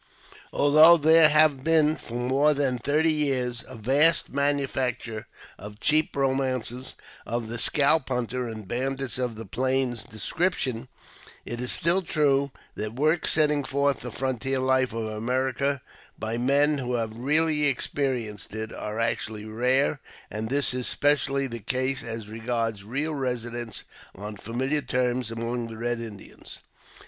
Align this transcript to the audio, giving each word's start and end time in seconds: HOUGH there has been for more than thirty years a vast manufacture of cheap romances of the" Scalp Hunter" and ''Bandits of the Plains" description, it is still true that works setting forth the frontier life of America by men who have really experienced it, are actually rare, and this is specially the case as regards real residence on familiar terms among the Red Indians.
HOUGH 0.51 0.97
there 1.03 1.29
has 1.29 1.51
been 1.51 1.95
for 1.95 2.15
more 2.15 2.55
than 2.55 2.79
thirty 2.79 3.11
years 3.11 3.63
a 3.67 3.75
vast 3.75 4.29
manufacture 4.31 5.27
of 5.59 5.79
cheap 5.79 6.15
romances 6.15 6.95
of 7.23 7.47
the" 7.49 7.57
Scalp 7.69 8.09
Hunter" 8.09 8.47
and 8.49 8.67
''Bandits 8.67 9.19
of 9.23 9.35
the 9.35 9.45
Plains" 9.45 10.03
description, 10.03 10.87
it 11.45 11.61
is 11.61 11.71
still 11.71 12.01
true 12.01 12.49
that 12.73 12.93
works 12.95 13.29
setting 13.29 13.63
forth 13.63 13.99
the 13.99 14.09
frontier 14.09 14.57
life 14.57 14.91
of 14.91 15.03
America 15.05 15.83
by 16.17 16.35
men 16.35 16.79
who 16.79 16.95
have 16.95 17.15
really 17.15 17.67
experienced 17.67 18.55
it, 18.55 18.73
are 18.73 18.99
actually 18.99 19.45
rare, 19.45 19.99
and 20.31 20.49
this 20.49 20.73
is 20.73 20.87
specially 20.87 21.45
the 21.45 21.59
case 21.59 22.01
as 22.01 22.27
regards 22.27 22.83
real 22.83 23.13
residence 23.13 23.83
on 24.15 24.35
familiar 24.35 24.81
terms 24.81 25.29
among 25.29 25.67
the 25.67 25.77
Red 25.77 26.01
Indians. 26.01 26.61